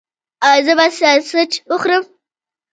ایا 0.47 0.61
زه 0.65 0.73
باید 0.77 0.93
ساسج 0.99 1.51
وخورم؟ 1.71 2.03